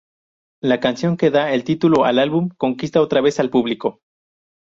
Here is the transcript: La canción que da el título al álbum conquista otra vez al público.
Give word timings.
La 0.63 0.79
canción 0.79 1.15
que 1.15 1.29
da 1.29 1.51
el 1.53 1.63
título 1.63 2.05
al 2.05 2.17
álbum 2.17 2.49
conquista 2.57 3.01
otra 3.01 3.21
vez 3.21 3.39
al 3.39 3.51
público. 3.51 3.99